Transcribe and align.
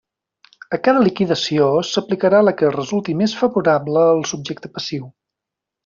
A 0.77 0.79
cada 0.87 1.03
liquidació 1.07 1.67
s'aplicarà 1.91 2.41
la 2.49 2.55
que 2.63 2.73
resulti 2.79 3.17
més 3.23 3.39
favorable 3.43 4.11
al 4.19 4.27
subjecte 4.35 4.77
passiu. 4.81 5.09